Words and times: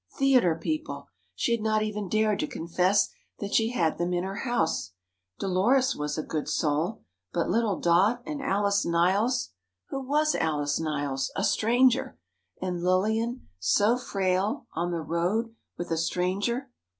Theatre 0.17 0.55
people! 0.55 1.09
She 1.35 1.51
had 1.51 1.61
not 1.61 1.83
even 1.83 2.09
dared 2.09 2.39
to 2.39 2.47
confess 2.47 3.09
that 3.37 3.53
she 3.53 3.69
had 3.69 3.99
them 3.99 4.13
in 4.13 4.23
her 4.23 4.37
house. 4.49 4.93
Dolores 5.37 5.95
was 5.95 6.17
a 6.17 6.23
good 6.23 6.49
soul... 6.49 7.03
but 7.31 7.51
little 7.51 7.79
Dot... 7.79 8.23
and 8.25 8.41
Alice 8.41 8.83
Niles—who 8.83 10.01
was 10.01 10.33
Alice 10.33 10.79
Niles? 10.79 11.31
A 11.35 11.43
stranger! 11.43 12.17
And 12.59 12.81
Lillian, 12.83 13.47
so 13.59 13.95
frail... 13.95 14.65
on 14.73 14.89
the 14.89 15.03
road... 15.03 15.53
with 15.77 15.91
a 15.91 15.97
stranger!!! 15.97 16.71